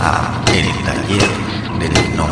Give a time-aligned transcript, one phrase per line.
[0.00, 1.28] a El Taller
[1.78, 2.26] del No.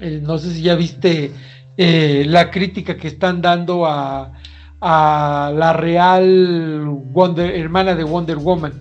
[0.00, 1.32] Eh, no sé si ya viste
[1.76, 4.32] eh, la crítica que están dando a,
[4.80, 8.72] a la real Wonder, hermana de Wonder Woman.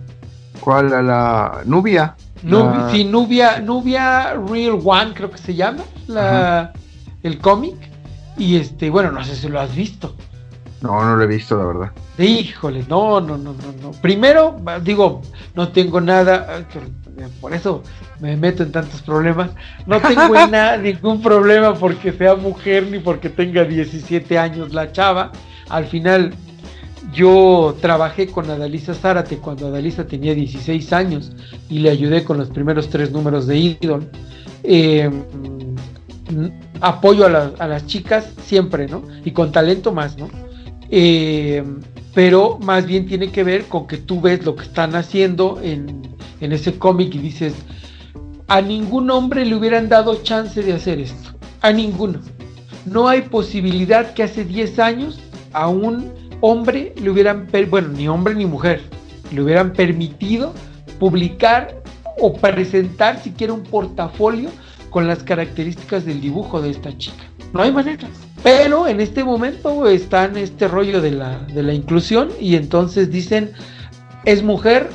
[0.59, 0.93] ¿Cuál?
[0.93, 2.15] ¿A la Nubia?
[2.41, 6.73] Nubia, Sí, Nubia, Nubia Real One creo que se llama la,
[7.21, 7.75] el cómic.
[8.37, 10.15] Y este, bueno, no sé si lo has visto.
[10.83, 11.91] No, no lo he visto, la verdad.
[12.17, 13.91] Híjole, no, no, no, no, no.
[14.01, 15.21] Primero, digo,
[15.55, 16.67] no tengo nada,
[17.39, 17.83] por eso
[18.19, 19.51] me meto en tantos problemas.
[19.85, 25.31] No tengo nada, ningún problema porque sea mujer ni porque tenga 17 años la chava.
[25.69, 26.33] Al final,
[27.13, 31.31] yo trabajé con Adalisa Zárate cuando Adalisa tenía 16 años
[31.69, 34.11] y le ayudé con los primeros tres números de Idol.
[34.63, 35.09] Eh,
[36.81, 39.01] apoyo a, las chicas siempre, ¿no?
[39.23, 40.42] Y con talento más, ¿no?
[40.95, 41.63] Eh,
[42.13, 46.03] pero más bien tiene que ver con que tú ves lo que están haciendo en,
[46.39, 47.55] en ese cómic y dices,
[48.47, 52.19] a ningún hombre le hubieran dado chance de hacer esto, a ninguno.
[52.85, 55.19] No hay posibilidad que hace 10 años
[55.53, 58.83] a un hombre le hubieran, bueno, ni hombre ni mujer,
[59.31, 60.53] le hubieran permitido
[60.99, 61.81] publicar
[62.19, 64.51] o presentar siquiera un portafolio
[64.91, 67.23] con las características del dibujo de esta chica.
[67.51, 68.07] No hay manera.
[68.43, 73.09] Pero en este momento está en este rollo de la, de la inclusión y entonces
[73.09, 73.53] dicen,
[74.25, 74.89] es mujer,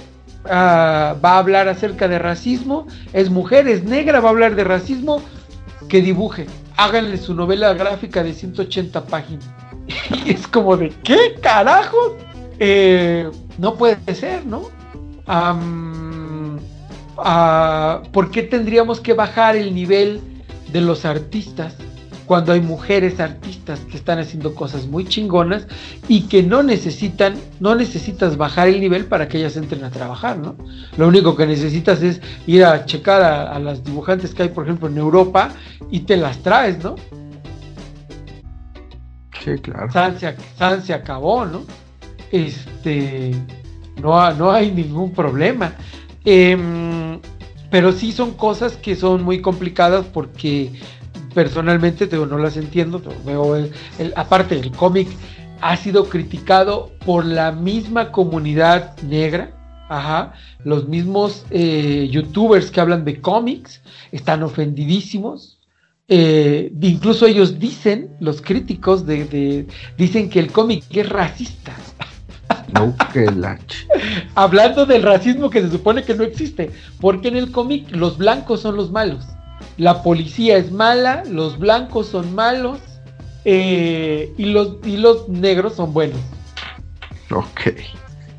[0.45, 4.65] ah, va a hablar acerca de racismo, es mujer, es negra, va a hablar de
[4.65, 5.23] racismo,
[5.89, 6.47] que dibuje.
[6.77, 9.49] Háganle su novela gráfica de 180 páginas.
[10.27, 12.17] Y es como de, ¿qué carajo?
[12.59, 14.69] Eh, no puede ser, ¿no?
[18.13, 20.21] ¿por qué tendríamos que bajar el nivel
[20.73, 21.75] de los artistas
[22.29, 25.67] cuando hay mujeres artistas que están haciendo cosas muy chingonas
[26.09, 30.37] y que no necesitan, no necesitas bajar el nivel para que ellas entren a trabajar,
[30.39, 30.55] ¿no?
[30.99, 34.89] Lo único que necesitas es ir a checar a, las dibujantes que hay, por ejemplo,
[34.89, 35.53] en Europa
[35.91, 36.97] y te las traes, ¿no?
[39.43, 39.91] Sí, claro.
[39.91, 41.63] San se, acabó, ¿no?
[42.31, 43.35] Este,
[44.03, 45.73] no, no hay ningún problema.
[46.27, 47.21] Em,
[47.71, 50.73] pero sí son cosas que son muy complicadas porque
[51.35, 53.03] personalmente no las entiendo.
[53.25, 53.73] Veo el,
[54.17, 55.09] aparte el cómic
[55.61, 59.55] ha sido criticado por la misma comunidad negra.
[59.91, 60.35] Ajá,
[60.65, 63.81] los mismos eh, youtubers que hablan de cómics
[64.13, 65.59] están ofendidísimos.
[66.09, 69.67] Eh, incluso ellos dicen, los críticos de,
[69.97, 71.75] dicen que el cómic es racista.
[72.75, 73.59] No, que la
[74.35, 78.61] Hablando del racismo que se supone que no existe, porque en el cómic los blancos
[78.61, 79.25] son los malos,
[79.77, 82.79] la policía es mala, los blancos son malos
[83.45, 86.21] eh, y, los, y los negros son buenos.
[87.31, 87.75] Ok.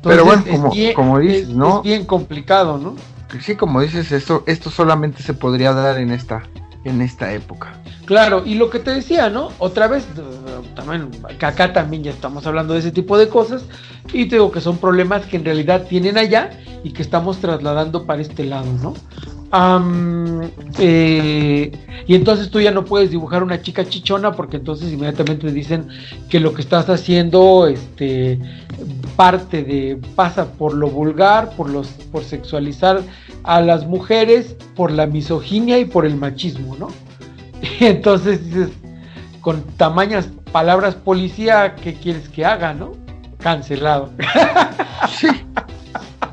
[0.02, 1.78] Pero bueno, como, como dices, ¿no?
[1.78, 2.96] Es bien complicado, ¿no?
[3.40, 6.42] Sí, como dices, esto, esto solamente se podría dar en esta,
[6.84, 7.74] en esta época.
[8.06, 9.50] Claro, y lo que te decía, ¿no?
[9.58, 10.06] Otra vez,
[10.74, 11.10] también,
[11.40, 13.62] acá también ya estamos hablando de ese tipo de cosas,
[14.12, 16.50] y te digo que son problemas que en realidad tienen allá
[16.82, 18.94] y que estamos trasladando para este lado, ¿no?
[20.78, 21.72] Eh,
[22.06, 25.88] y entonces tú ya no puedes dibujar una chica chichona porque entonces inmediatamente te dicen
[26.28, 28.38] que lo que estás haciendo este
[29.16, 33.02] parte de pasa por lo vulgar, por los por sexualizar
[33.42, 36.88] a las mujeres, por la misoginia y por el machismo, ¿no?
[37.80, 38.70] Y entonces dices
[39.40, 42.92] con tamañas palabras policía, ¿qué quieres que haga, no?
[43.38, 44.10] Cancelado.
[45.08, 45.28] Sí.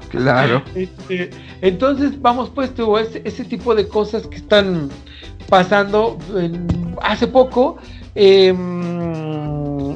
[0.09, 0.61] Claro.
[0.75, 1.29] Este,
[1.61, 4.89] entonces, vamos pues, tuvo ese, tipo de cosas que están
[5.49, 6.17] pasando.
[7.01, 7.77] hace poco,
[8.15, 8.57] em,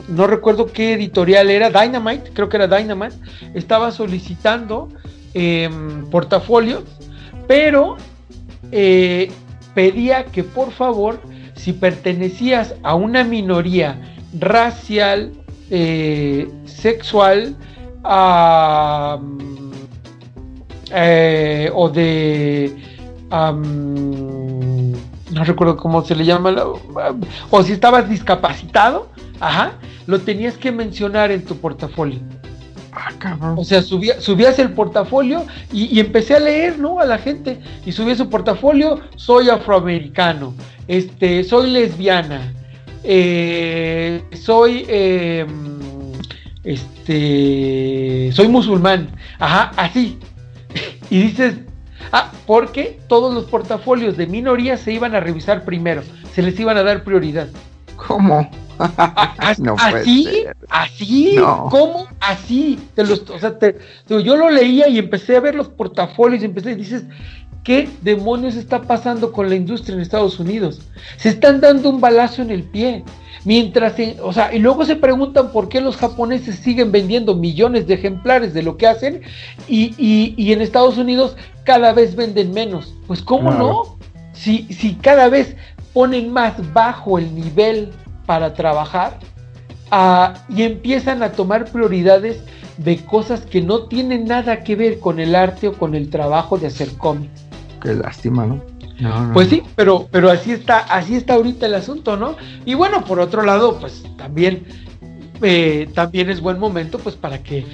[0.08, 3.16] no recuerdo qué editorial era, Dynamite, creo que era Dynamite,
[3.54, 4.90] estaba solicitando
[5.34, 6.84] em, portafolios,
[7.48, 7.98] pero
[8.72, 9.32] eh,
[9.74, 11.20] pedía que por favor,
[11.56, 15.32] si pertenecías a una minoría racial,
[15.70, 17.56] eh, sexual,
[18.04, 19.20] a
[20.94, 22.76] eh, o de
[23.32, 26.54] no recuerdo cómo se le llama
[27.50, 29.10] o si estabas discapacitado
[29.40, 29.74] ajá
[30.08, 32.20] lo tenías que mencionar en tu portafolio.
[32.94, 37.94] Ah, o sea subías el portafolio y, empecé a leer no a la gente y
[37.94, 40.54] subía su portafolio soy afroamericano
[40.90, 42.54] este soy lesbiana
[43.06, 45.80] eh, soy em,
[46.66, 49.08] este soy musulmán
[49.40, 50.20] ajá así
[51.12, 51.56] y dices,
[52.12, 56.02] ah, porque todos los portafolios de minorías se iban a revisar primero,
[56.34, 57.48] se les iban a dar prioridad.
[57.96, 58.50] ¿Cómo?
[59.60, 60.56] No así, ser.
[60.70, 61.68] así, No.
[61.70, 62.08] ¿cómo?
[62.20, 62.80] Así.
[62.96, 63.78] Te los, o sea, te-
[64.08, 67.04] yo lo leía y empecé a ver los portafolios y empecé y dices,
[67.64, 70.82] ¿qué demonios está pasando con la industria en Estados Unidos?
[71.18, 73.04] Se están dando un balazo en el pie.
[73.44, 77.88] Mientras, en- o sea, y luego se preguntan por qué los japoneses siguen vendiendo millones
[77.88, 79.22] de ejemplares de lo que hacen
[79.68, 82.94] y, y- y en Estados Unidos cada vez venden menos.
[83.08, 83.98] Pues, ¿cómo no?
[84.34, 85.56] Si, si cada vez
[85.94, 87.90] ponen más bajo el nivel
[88.26, 89.18] para trabajar
[89.90, 92.42] ah, y empiezan a tomar prioridades
[92.78, 96.58] de cosas que no tienen nada que ver con el arte o con el trabajo
[96.58, 97.42] de hacer cómics.
[97.82, 98.62] Qué lástima, ¿no?
[99.00, 102.36] No, no, Pues sí, pero, pero así está, así está ahorita el asunto, ¿no?
[102.66, 104.64] Y bueno, por otro lado, pues también,
[105.42, 107.66] eh, también es buen momento, pues para que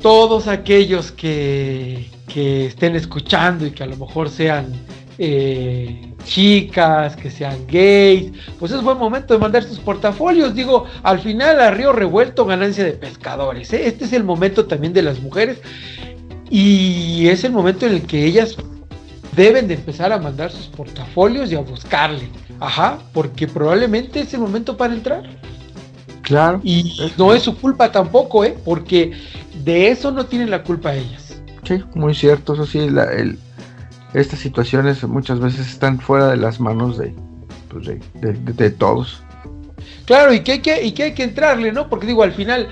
[0.00, 4.72] todos aquellos que, que estén escuchando y que a lo mejor sean
[5.18, 10.54] eh, chicas, que sean gays, pues es buen momento de mandar sus portafolios.
[10.54, 13.72] Digo, al final a río revuelto, ganancia de pescadores.
[13.74, 13.86] ¿eh?
[13.86, 15.58] Este es el momento también de las mujeres
[16.48, 18.56] y es el momento en el que ellas
[19.40, 22.28] deben de empezar a mandar sus portafolios y a buscarle.
[22.60, 25.22] Ajá, porque probablemente es el momento para entrar.
[26.22, 26.60] Claro.
[26.62, 28.56] Y no es su culpa tampoco, ¿eh?
[28.64, 29.12] Porque
[29.64, 31.40] de eso no tienen la culpa ellas.
[31.64, 32.54] Sí, muy cierto.
[32.54, 33.38] Eso sí, la- el-
[34.14, 37.14] estas situaciones muchas veces están fuera de las manos de,
[37.68, 39.22] pues, de, de- de- de todos.
[40.04, 41.88] Claro, y que, hay que, y que hay que entrarle, ¿no?
[41.88, 42.68] Porque digo, al final,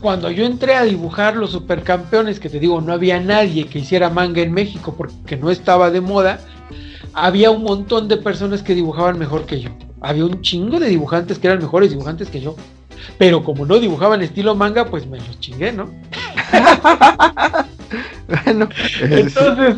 [0.00, 4.10] cuando yo entré a dibujar los supercampeones, que te digo, no había nadie que hiciera
[4.10, 6.40] manga en México porque no estaba de moda,
[7.14, 9.70] había un montón de personas que dibujaban mejor que yo.
[10.00, 12.56] Había un chingo de dibujantes que eran mejores dibujantes que yo.
[13.18, 15.90] Pero como no dibujaban estilo manga, pues me los chingué, ¿no?
[18.28, 18.68] Bueno,
[19.02, 19.76] Entonces,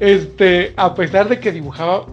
[0.00, 2.06] este, a pesar de que dibujaba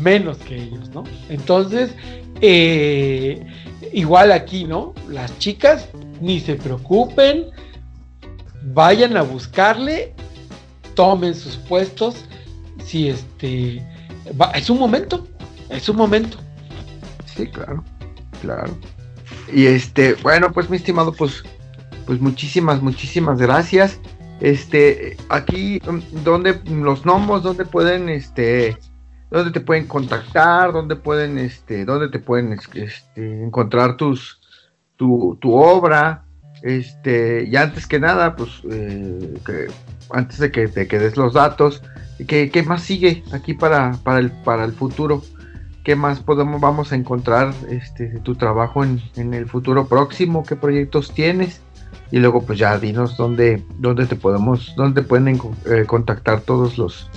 [0.00, 1.04] menos que ellos, ¿no?
[1.28, 1.94] Entonces,
[2.40, 3.44] eh,
[3.92, 4.94] igual aquí, ¿no?
[5.08, 5.88] Las chicas
[6.20, 7.46] ni se preocupen,
[8.74, 10.14] vayan a buscarle,
[10.94, 12.24] tomen sus puestos,
[12.84, 13.84] si este,
[14.40, 15.26] va- es un momento,
[15.70, 16.38] es un momento.
[17.26, 17.84] Sí, claro,
[18.42, 18.76] claro.
[19.52, 21.44] Y este, bueno, pues mi estimado, pues,
[22.06, 23.98] pues muchísimas, muchísimas gracias.
[24.40, 28.76] Este, aquí, mm, donde los gnomos, donde pueden, este,
[29.30, 34.40] donde te pueden contactar, donde pueden, este, donde te pueden, es- este, encontrar tus,
[34.96, 36.24] tu, tu obra,
[36.62, 39.36] este, y antes que nada, pues, eh,
[40.10, 41.82] antes de que te quedes los datos,
[42.26, 45.22] ¿qué, qué más sigue aquí para, para el, para el futuro?
[45.84, 50.42] ¿Qué más podemos, vamos a encontrar este, tu trabajo en, en el futuro próximo?
[50.44, 51.62] ¿Qué proyectos tienes?
[52.10, 57.08] Y luego pues ya dinos dónde, dónde te podemos, dónde pueden eh, contactar todos los,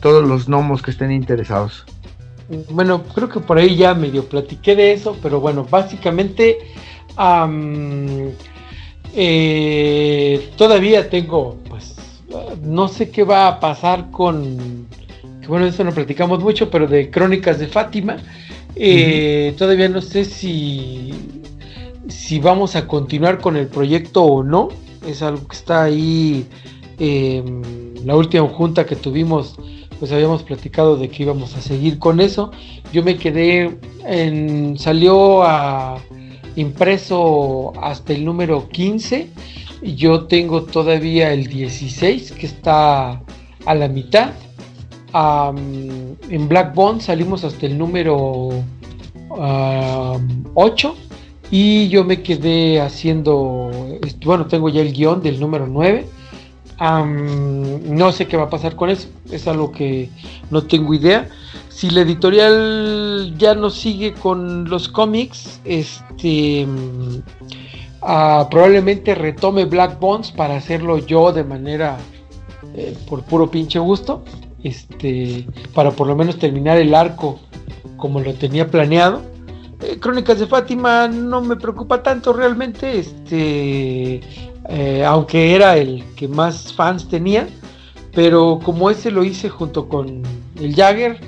[0.00, 1.84] todos los gnomos que estén interesados.
[2.70, 6.58] Bueno, creo que por ahí ya medio platiqué de eso, pero bueno, básicamente
[7.16, 8.30] am,
[9.14, 11.94] eh, todavía tengo, pues,
[12.62, 14.86] no sé qué va a pasar con,
[15.40, 18.16] que bueno, eso no platicamos mucho, pero de Crónicas de Fátima,
[18.76, 21.10] eh, todavía no sé si,
[22.08, 24.68] si vamos a continuar con el proyecto o no,
[25.06, 26.46] es algo que está ahí,
[26.98, 27.62] em,
[28.04, 29.56] la última junta que tuvimos
[29.98, 32.50] pues habíamos platicado de que íbamos a seguir con eso.
[32.92, 34.78] Yo me quedé en.
[34.78, 35.42] salió
[36.56, 39.28] impreso hasta el número 15.
[39.82, 43.22] y Yo tengo todavía el 16 que está
[43.66, 44.32] a la mitad.
[45.14, 48.50] En Black Bond salimos hasta el número
[49.38, 50.94] am, 8
[51.50, 53.70] y yo me quedé haciendo,
[54.24, 56.06] bueno, tengo ya el guion del número 9.
[56.80, 60.10] No sé qué va a pasar con eso, es algo que
[60.50, 61.28] no tengo idea.
[61.68, 67.22] Si la editorial ya no sigue con los cómics, este mm,
[68.02, 71.98] ah, probablemente retome Black Bonds para hacerlo yo de manera
[72.74, 74.22] eh, por puro pinche gusto,
[74.62, 77.40] este, para por lo menos terminar el arco
[77.96, 79.22] como lo tenía planeado.
[79.80, 84.20] Eh, Crónicas de Fátima no me preocupa tanto realmente, este,
[84.68, 87.48] eh, aunque era el que más fans tenía,
[88.14, 90.22] pero como ese lo hice junto con
[90.60, 91.18] el Jagger,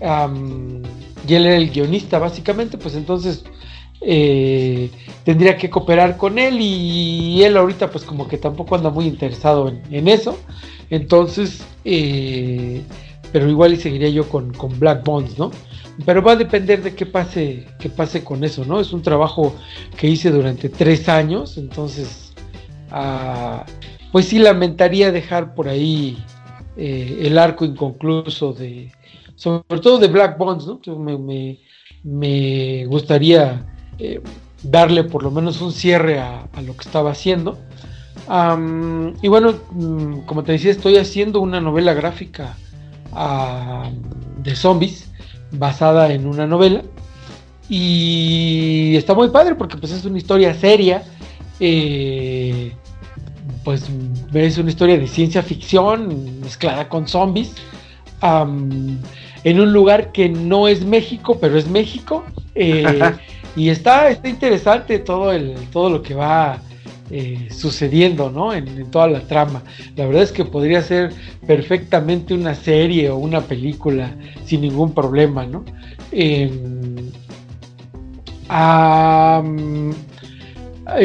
[0.00, 3.44] y él era el guionista básicamente, pues entonces
[4.00, 4.90] eh,
[5.24, 9.68] tendría que cooperar con él y él ahorita pues como que tampoco anda muy interesado
[9.68, 10.38] en, en eso,
[10.90, 12.82] entonces, eh,
[13.32, 15.50] pero igual y seguiría yo con, con Black Bonds, ¿no?
[16.04, 18.80] Pero va a depender de qué pase, qué pase con eso, ¿no?
[18.80, 19.54] Es un trabajo
[19.96, 22.29] que hice durante tres años, entonces,
[24.12, 26.18] pues sí lamentaría dejar por ahí
[26.76, 28.92] eh, el arco inconcluso de,
[29.34, 30.80] sobre todo de Black Bonds, ¿no?
[30.98, 31.58] Me, me-
[32.02, 33.66] me gustaría
[33.98, 34.20] eh,
[34.62, 37.58] darle por lo menos un cierre a, lo que estaba haciendo.
[39.22, 42.56] y bueno, mm, como te decía, estoy haciendo una novela gráfica
[44.38, 45.10] de zombies
[45.52, 46.82] basada en una novela.
[47.68, 51.04] Y está muy padre porque pues es una historia seria.
[51.60, 52.72] Eh,
[53.64, 53.84] pues
[54.32, 57.54] es una historia de ciencia ficción mezclada con zombies.
[58.22, 62.24] en un lugar que no es México, pero es México.
[62.56, 62.84] Eh,
[63.56, 66.60] y está, está interesante todo, el, todo lo que va
[67.10, 68.52] eh, sucediendo, ¿no?
[68.52, 69.62] En, toda la trama.
[69.96, 71.12] La verdad es que podría ser
[71.46, 74.14] perfectamente una serie o una película
[74.44, 75.64] sin ningún problema, ¿no?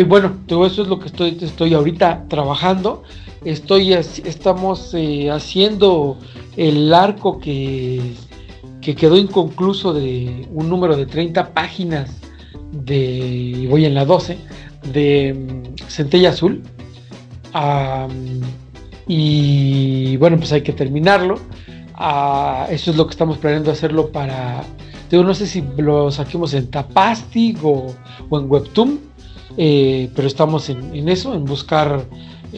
[0.07, 3.03] Bueno, todo eso es lo que estoy, estoy ahorita trabajando.
[3.43, 6.17] Estoy, estamos eh, haciendo
[6.57, 8.15] el arco que,
[8.81, 12.21] que quedó inconcluso de un número de 30 páginas
[12.71, 14.37] de, voy en la 12,
[14.91, 16.63] de mm, Centella Azul.
[19.07, 21.39] y bueno, pues hay que terminarlo.
[21.95, 24.63] Ah, eso es lo que estamos planeando hacerlo para.
[25.09, 27.93] Digo, no sé si lo saquemos en Tapastic o,
[28.31, 28.99] en Webtoon,
[29.57, 32.05] eh, pero estamos en, eso, en buscar,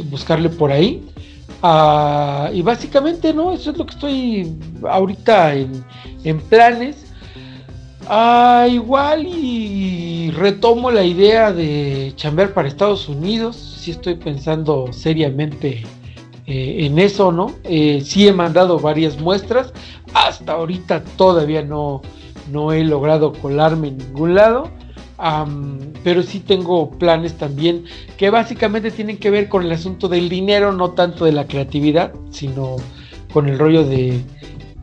[0.09, 1.03] buscarle por ahí.
[1.61, 3.51] Ah, y básicamente, ¿no?
[3.51, 7.05] Eso es lo que estoy ahorita en, planes.
[8.09, 13.55] Ah, igual y retomo la idea de chambear para Estados Unidos.
[13.55, 15.83] Si estoy pensando seriamente
[16.45, 17.53] eh, en eso, ¿no?
[17.65, 19.73] Eh, sí he mandado varias muestras.
[20.13, 22.01] Hasta ahorita todavía no,
[22.51, 24.69] no he logrado colarme en ningún lado.
[26.03, 27.85] Pero sí tengo planes también
[28.17, 32.13] que básicamente tienen que ver con el asunto del dinero, no tanto de la creatividad,
[32.29, 32.75] sino
[33.33, 34.21] con el rollo de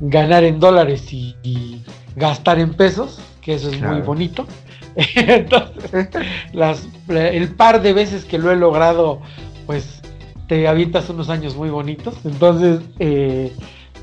[0.00, 1.80] ganar en dólares y
[2.16, 4.46] gastar en pesos, que eso es muy bonito.
[4.96, 6.08] Entonces,
[6.52, 9.20] las, el par de veces que lo he logrado,
[9.66, 10.00] pues
[10.48, 12.14] te avientas unos años muy bonitos.
[12.24, 13.52] Entonces, eh,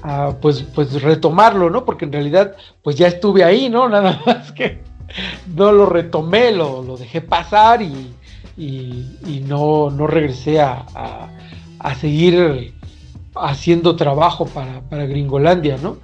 [0.03, 1.85] ah, pues, pues retomarlo, ¿no?
[1.85, 3.87] Porque en realidad, pues ya estuve ahí, ¿no?
[3.89, 4.81] Nada más que
[5.55, 8.13] no lo retomé, lo, lo dejé pasar y,
[8.57, 10.85] y, no, no regresé a,
[11.79, 12.73] a, seguir
[13.35, 15.97] haciendo trabajo para, para Gringolandia, ¿no?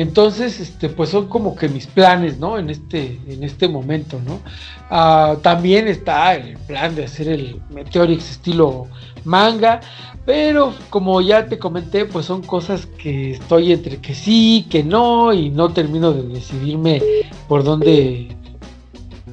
[0.00, 2.58] Entonces, este, pues son como que mis planes, ¿no?
[2.58, 4.40] En este, en este momento, ¿no?
[4.88, 8.86] Ah, también está el plan de hacer el Meteorix estilo
[9.24, 9.80] manga,
[10.24, 15.34] pero como ya te comenté, pues son cosas que estoy entre que sí, que no,
[15.34, 17.02] y no termino de decidirme
[17.46, 18.34] por dónde,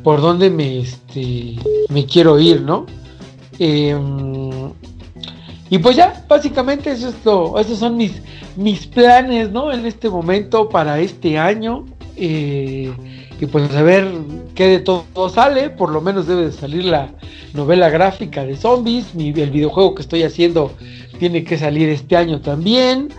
[0.03, 1.55] por dónde me, este,
[1.88, 2.88] me quiero ir, ¿no?
[3.57, 4.47] Em,
[5.69, 8.21] y pues ya, básicamente eso es lo, esos son mis,
[8.55, 9.71] mis planes, ¿no?
[9.71, 11.86] En este momento para este año.
[12.15, 12.91] Eh,
[13.39, 14.12] y pues a ver
[14.55, 15.69] qué de todo, sale.
[15.69, 17.09] Por lo menos debe de salir la
[17.53, 19.13] novela gráfica de zombies.
[19.15, 20.71] el videojuego que estoy haciendo
[21.19, 23.09] tiene que salir este año también.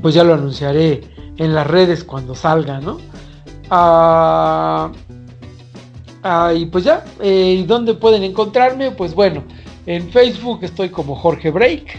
[0.00, 1.02] pues ya lo anunciaré
[1.36, 2.98] en las redes cuando salga, ¿no?
[3.70, 4.90] Ah,
[6.22, 8.92] Ah, y pues ya, eh, ¿dónde pueden encontrarme?
[8.92, 9.42] Pues bueno,
[9.86, 11.98] en Facebook estoy como Jorge Break.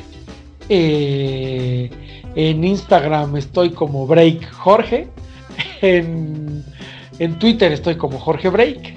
[0.69, 1.89] Eh,
[2.35, 5.07] en Instagram estoy como Break Jorge.
[7.19, 8.95] En, Twitter estoy como Jorge Break.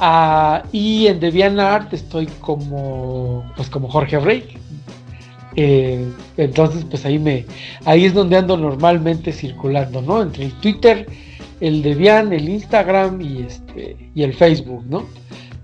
[0.00, 4.44] Ah, y en DeviantArt estoy como pues como Jorge Break.
[5.54, 7.44] Eh, entonces pues ahí me
[7.84, 10.22] ahí es donde ando normalmente circulando, ¿no?
[10.22, 11.06] Entre el Twitter
[11.60, 15.06] el Debian, el Instagram y este y el Facebook, ¿no?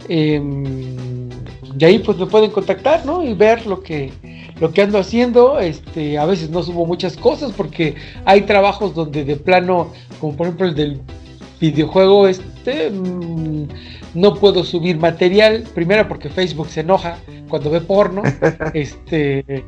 [0.08, 1.30] Em,
[1.78, 3.24] y ahí pues me pueden contactar, ¿no?
[3.24, 4.12] Y ver lo que
[4.60, 5.58] lo que ando haciendo.
[5.58, 10.46] Este, a veces no subo muchas cosas porque hay trabajos donde de plano, como por
[10.46, 11.00] ejemplo el del
[11.60, 13.68] videojuego, este, mm,
[14.14, 15.64] no puedo subir material.
[15.74, 18.22] Primero porque Facebook se enoja cuando ve porno.
[18.74, 19.44] este,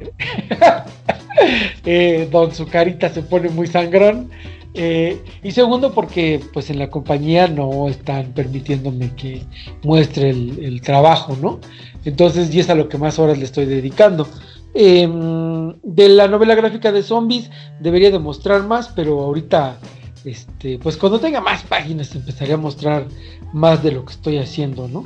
[1.85, 4.31] eh, don su carita se pone muy sangrón.
[4.79, 9.43] Eh, y segundo, porque pues en la compañía no están permitiéndome que
[9.83, 11.61] muestre el, trabajo, ¿no?
[12.05, 14.29] Entonces, y es a lo que más horas le estoy dedicando.
[14.75, 19.79] Em, de la novela gráfica de zombies debería de mostrar más, pero ahorita,
[20.27, 23.07] este, pues cuando tenga más páginas empezaré a mostrar
[23.55, 25.05] más de lo que estoy haciendo, ¿no?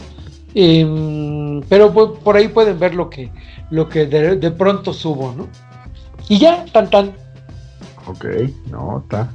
[0.52, 3.30] Em, pero por, ahí pueden ver lo que,
[3.70, 5.46] lo que de, de pronto subo, ¿no?
[6.28, 7.12] Y ya, tan tan.
[8.08, 8.24] Ok,
[8.68, 9.30] no, está,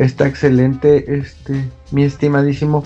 [0.00, 2.84] Está excelente, este, mi estimadísimo.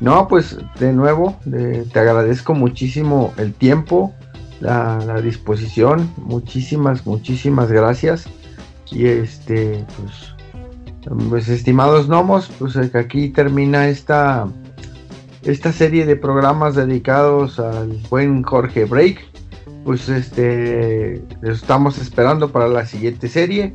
[0.00, 4.14] No, pues de nuevo, te agradezco muchísimo el tiempo,
[4.60, 8.26] la, disposición, muchísimas, muchísimas gracias.
[8.92, 14.46] Y este, pues, Pues estimados gnomos, pues aquí termina esta,
[15.42, 19.20] esta serie de programas dedicados al buen Jorge Break.
[19.84, 23.74] Pues este estamos esperando para la siguiente serie.